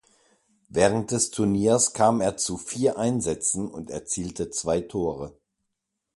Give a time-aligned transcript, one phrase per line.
[0.69, 5.35] Während des Turniers kam er zu vier Einsätzen und erzielte zwei Tore.